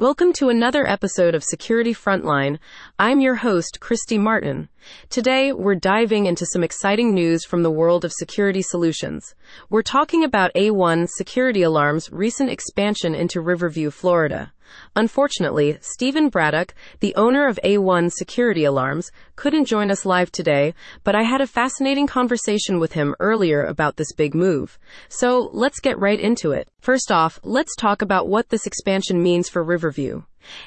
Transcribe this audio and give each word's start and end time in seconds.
Welcome 0.00 0.32
to 0.34 0.48
another 0.48 0.88
episode 0.88 1.34
of 1.34 1.42
Security 1.42 1.92
Frontline. 1.92 2.60
I'm 3.00 3.18
your 3.18 3.34
host, 3.34 3.78
Kristy 3.80 4.16
Martin. 4.16 4.68
Today, 5.10 5.52
we're 5.52 5.74
diving 5.74 6.26
into 6.26 6.46
some 6.46 6.62
exciting 6.62 7.12
news 7.12 7.44
from 7.44 7.64
the 7.64 7.70
world 7.72 8.04
of 8.04 8.12
security 8.12 8.62
solutions. 8.62 9.34
We're 9.70 9.82
talking 9.82 10.22
about 10.22 10.54
A1 10.54 11.08
Security 11.08 11.62
Alarm's 11.62 12.12
recent 12.12 12.48
expansion 12.48 13.12
into 13.16 13.40
Riverview, 13.40 13.90
Florida. 13.90 14.52
Unfortunately, 14.96 15.78
Steven 15.80 16.28
Braddock, 16.28 16.74
the 17.00 17.14
owner 17.14 17.46
of 17.46 17.58
A1 17.64 18.12
Security 18.12 18.64
Alarms, 18.64 19.10
couldn't 19.36 19.66
join 19.66 19.90
us 19.90 20.04
live 20.04 20.32
today, 20.32 20.74
but 21.04 21.14
I 21.14 21.22
had 21.22 21.40
a 21.40 21.46
fascinating 21.46 22.06
conversation 22.06 22.78
with 22.78 22.92
him 22.92 23.14
earlier 23.20 23.64
about 23.64 23.96
this 23.96 24.12
big 24.12 24.34
move. 24.34 24.78
So 25.08 25.50
let's 25.52 25.80
get 25.80 25.98
right 25.98 26.18
into 26.18 26.52
it. 26.52 26.68
First 26.80 27.12
off, 27.12 27.38
let's 27.42 27.74
talk 27.76 28.02
about 28.02 28.28
what 28.28 28.48
this 28.48 28.66
expansion 28.66 29.22
means 29.22 29.48
for 29.48 29.62
Riverview. 29.62 30.22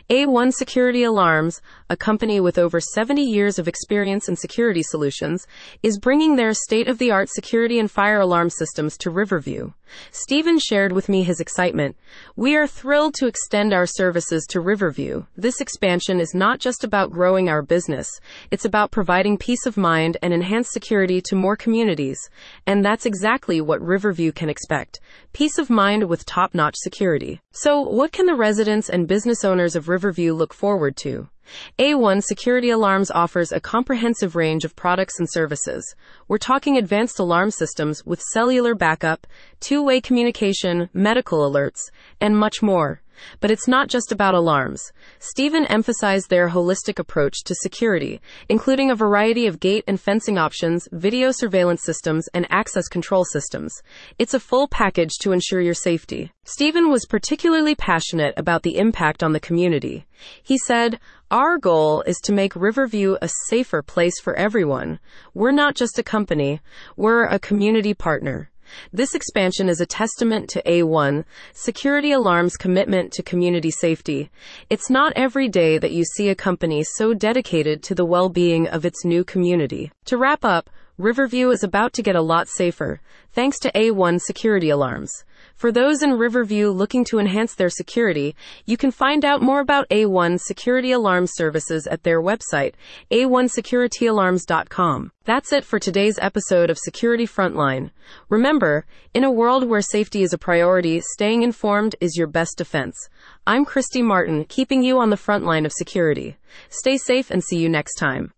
A1 0.10 0.54
Security 0.54 1.04
Alarms, 1.04 1.62
a 1.90 1.98
company 1.98 2.40
with 2.40 2.58
over 2.58 2.80
70 2.80 3.22
years 3.22 3.60
of 3.60 3.68
experience 3.68 4.28
in 4.28 4.36
security 4.36 4.84
solutions, 4.84 5.48
is 5.84 6.00
bringing 6.00 6.36
their 6.36 6.54
state 6.54 6.88
of 6.88 6.98
the 6.98 7.12
art 7.12 7.30
security 7.30 7.80
and 7.80 7.90
fire 7.90 8.20
alarm 8.20 8.50
systems 8.50 8.98
to 8.98 9.10
Riverview. 9.10 9.72
Steven 10.12 10.58
shared 10.58 10.94
with 10.94 11.10
me 11.10 11.24
his 11.24 11.40
excitement. 11.40 11.98
We 12.36 12.56
are 12.56 12.68
thrilled 12.68 13.14
to 13.16 13.28
extend 13.28 13.74
our 13.74 13.86
services 13.86 14.46
to 14.50 14.62
Riverview. 14.62 15.26
This 15.36 15.60
expansion 15.60 16.20
is 16.20 16.34
not 16.34 16.60
just 16.60 16.84
about 16.84 17.12
growing 17.12 17.50
our 17.50 17.62
business, 17.62 18.10
it's 18.52 18.66
about 18.66 18.92
providing 18.92 19.38
peace 19.38 19.66
of 19.66 19.78
mind 19.78 20.18
and 20.22 20.34
enhanced 20.34 20.72
security 20.72 21.22
to 21.22 21.36
more 21.36 21.56
communities. 21.56 22.18
And 22.66 22.86
that's 22.86 23.06
exactly 23.06 23.60
what 23.60 23.82
Riverview 23.82 24.32
can 24.32 24.50
expect 24.50 25.00
peace 25.34 25.58
of 25.58 25.70
mind 25.70 26.10
with 26.10 26.26
top 26.26 26.54
notch 26.54 26.76
security. 26.78 27.42
So, 27.52 27.82
what 27.82 28.12
can 28.12 28.26
the 28.26 28.36
residents 28.36 28.90
and 28.90 29.08
business 29.08 29.44
owners 29.44 29.61
of 29.62 29.88
Riverview 29.88 30.34
look 30.34 30.54
forward 30.54 30.98
to? 30.98 31.30
A1 31.78 32.24
Security 32.24 32.70
Alarms 32.70 33.12
offers 33.12 33.52
a 33.52 33.60
comprehensive 33.60 34.36
range 34.36 34.66
of 34.66 34.76
products 34.76 35.20
and 35.20 35.28
services. 35.32 35.96
We're 36.28 36.38
talking 36.38 36.78
advanced 36.78 37.20
alarm 37.20 37.52
systems 37.52 38.06
with 38.06 38.22
cellular 38.22 38.76
backup, 38.76 39.28
two 39.60 39.84
way 39.84 40.02
communication, 40.02 40.90
medical 40.94 41.50
alerts, 41.50 41.92
and 42.20 42.38
much 42.38 42.62
more. 42.62 43.02
But 43.40 43.52
it's 43.52 43.68
not 43.68 43.88
just 43.88 44.12
about 44.12 44.34
alarms. 44.34 44.92
Steven 45.20 45.66
emphasized 45.66 46.30
their 46.30 46.50
holistic 46.50 47.00
approach 47.00 47.44
to 47.46 47.56
security, 47.56 48.22
including 48.50 48.92
a 48.92 48.96
variety 48.96 49.48
of 49.48 49.60
gate 49.60 49.84
and 49.88 50.00
fencing 50.00 50.38
options, 50.38 50.88
video 50.92 51.32
surveillance 51.32 51.84
systems, 51.84 52.28
and 52.34 52.48
access 52.50 52.88
control 52.88 53.26
systems. 53.26 53.74
It's 54.20 54.34
a 54.34 54.40
full 54.40 54.68
package 54.68 55.12
to 55.22 55.32
ensure 55.32 55.62
your 55.62 55.74
safety. 55.74 56.32
Steven 56.44 56.90
was 56.90 57.06
particularly 57.06 57.76
passionate 57.76 58.34
about 58.38 58.64
the 58.64 58.78
impact 58.78 59.24
on 59.24 59.34
the 59.34 59.40
community. 59.40 60.06
He 60.44 60.58
said, 60.58 61.00
Our 61.30 61.58
goal 61.58 62.02
is 62.08 62.18
to 62.24 62.34
make 62.34 62.56
Riverview 62.56 63.18
a 63.22 63.30
safer 63.48 63.82
place 63.82 64.20
for 64.20 64.36
everyone. 64.36 65.00
We're 65.34 65.52
not 65.52 65.76
just 65.76 66.00
a 66.00 66.04
company, 66.04 66.62
we're 66.96 67.26
a 67.26 67.40
community 67.40 67.94
partner. 67.94 68.50
This 68.94 69.16
expansion 69.16 69.70
is 69.70 69.82
a 69.82 69.86
testament 69.86 70.50
to 70.50 70.64
A1, 70.64 71.26
Security 71.54 72.12
Alarm's 72.12 72.58
commitment 72.58 73.12
to 73.14 73.24
community 73.24 73.72
safety. 73.72 74.30
It's 74.70 74.90
not 74.90 75.14
every 75.16 75.50
day 75.50 75.78
that 75.78 75.92
you 75.92 76.04
see 76.04 76.30
a 76.30 76.36
company 76.36 76.84
so 76.84 77.14
dedicated 77.14 77.84
to 77.84 77.96
the 77.96 78.06
well-being 78.06 78.68
of 78.68 78.86
its 78.86 79.06
new 79.06 79.24
community. 79.24 79.92
To 80.06 80.18
wrap 80.18 80.44
up, 80.46 80.70
Riverview 80.98 81.50
is 81.50 81.64
about 81.64 81.94
to 81.94 82.04
get 82.04 82.16
a 82.16 82.22
lot 82.22 82.48
safer, 82.48 83.02
thanks 83.34 83.58
to 83.60 83.72
A1 83.72 84.22
security 84.22 84.70
alarms. 84.70 85.24
For 85.62 85.72
those 85.72 86.02
in 86.02 86.14
Riverview 86.14 86.72
looking 86.72 87.06
to 87.06 87.20
enhance 87.20 87.54
their 87.54 87.70
security, 87.70 88.36
you 88.66 88.78
can 88.78 88.90
find 88.90 89.24
out 89.24 89.44
more 89.44 89.60
about 89.60 89.88
A1 89.90 90.40
security 90.40 90.92
alarm 90.92 91.28
services 91.28 91.86
at 91.86 92.02
their 92.02 92.20
website, 92.20 92.74
a1securityalarms.com. 93.12 95.12
That's 95.24 95.54
it 95.54 95.64
for 95.64 95.78
today's 95.78 96.18
episode 96.20 96.72
of 96.72 96.80
Security 96.80 97.28
Frontline. 97.28 97.92
Remember, 98.28 98.88
in 99.14 99.24
a 99.24 99.30
world 99.30 99.70
where 99.70 99.84
safety 99.84 100.24
is 100.24 100.34
a 100.34 100.40
priority, 100.40 101.00
staying 101.14 101.44
informed 101.44 101.96
is 102.02 102.18
your 102.18 102.26
best 102.26 102.58
defense. 102.58 102.98
I'm 103.46 103.64
Kristy 103.64 104.04
Martin, 104.04 104.46
keeping 104.46 104.82
you 104.82 104.98
on 104.98 105.12
the 105.12 105.16
front 105.16 105.46
line 105.46 105.68
of 105.68 105.74
security. 105.74 106.38
Stay 106.70 106.98
safe 106.98 107.30
and 107.30 107.44
see 107.44 107.58
you 107.58 107.70
next 107.70 107.96
time. 107.96 108.30